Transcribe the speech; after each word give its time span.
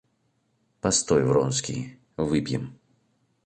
Постой, 0.79 1.23
Вронский, 1.23 1.99
выпьем. 2.17 2.73